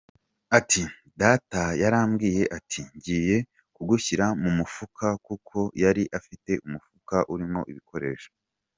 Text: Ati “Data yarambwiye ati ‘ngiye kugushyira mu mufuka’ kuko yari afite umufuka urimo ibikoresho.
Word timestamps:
Ati 0.57 0.83
“Data 1.21 1.61
yarambwiye 1.81 2.43
ati 2.57 2.81
‘ngiye 2.95 3.37
kugushyira 3.75 4.25
mu 4.41 4.49
mufuka’ 4.57 5.07
kuko 5.27 5.57
yari 5.83 6.03
afite 6.19 6.51
umufuka 6.65 7.17
urimo 7.33 7.61
ibikoresho. 7.71 8.29